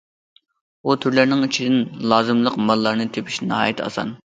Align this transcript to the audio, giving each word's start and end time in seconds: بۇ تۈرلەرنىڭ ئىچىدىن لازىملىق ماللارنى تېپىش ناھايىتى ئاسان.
بۇ 0.87 0.95
تۈرلەرنىڭ 1.03 1.45
ئىچىدىن 1.49 1.79
لازىملىق 2.15 2.59
ماللارنى 2.71 3.11
تېپىش 3.17 3.43
ناھايىتى 3.51 3.89
ئاسان. 3.91 4.21